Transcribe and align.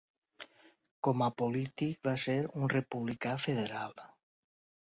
Com 1.07 1.21
a 1.25 1.27
polític 1.43 2.09
va 2.09 2.15
ser 2.25 2.39
un 2.63 2.75
republicà 2.75 3.37
federal. 3.47 3.97